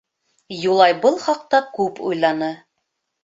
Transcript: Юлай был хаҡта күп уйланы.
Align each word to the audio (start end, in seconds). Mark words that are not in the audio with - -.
Юлай 0.61 0.95
был 1.03 1.19
хаҡта 1.25 1.61
күп 1.77 2.01
уйланы. 2.09 2.51